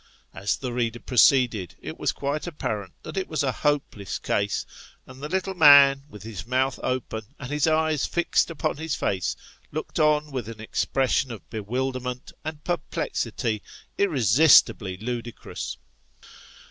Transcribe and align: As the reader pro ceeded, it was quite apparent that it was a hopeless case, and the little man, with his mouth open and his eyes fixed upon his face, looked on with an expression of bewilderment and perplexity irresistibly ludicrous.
As 0.33 0.57
the 0.57 0.73
reader 0.73 0.99
pro 0.99 1.15
ceeded, 1.17 1.75
it 1.79 1.99
was 1.99 2.11
quite 2.11 2.47
apparent 2.47 2.93
that 3.03 3.17
it 3.17 3.27
was 3.27 3.43
a 3.43 3.51
hopeless 3.51 4.17
case, 4.17 4.65
and 5.05 5.21
the 5.21 5.29
little 5.29 5.53
man, 5.53 6.05
with 6.09 6.23
his 6.23 6.47
mouth 6.47 6.79
open 6.81 7.21
and 7.37 7.51
his 7.51 7.67
eyes 7.67 8.07
fixed 8.07 8.49
upon 8.49 8.77
his 8.77 8.95
face, 8.95 9.35
looked 9.71 9.99
on 9.99 10.31
with 10.31 10.49
an 10.49 10.59
expression 10.59 11.31
of 11.31 11.47
bewilderment 11.51 12.31
and 12.43 12.63
perplexity 12.63 13.61
irresistibly 13.95 14.97
ludicrous. 14.97 15.77